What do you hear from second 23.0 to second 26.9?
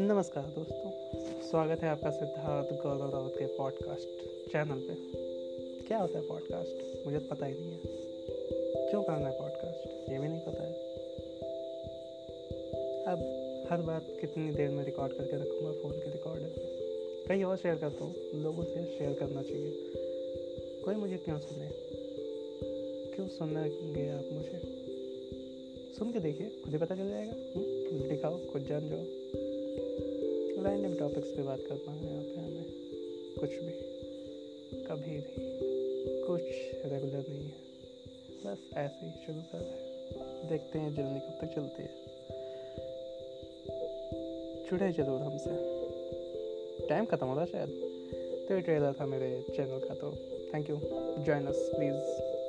क्यों सुनेंगे आप मुझे? सुन के देखिए खुद ही